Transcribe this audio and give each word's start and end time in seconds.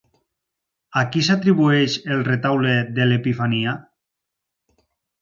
A 1.01 1.03
qui 1.15 1.21
s'atribueix 1.27 1.99
El 2.17 2.25
Retaule 2.31 2.75
de 2.99 3.09
l'Epifania? 3.13 3.79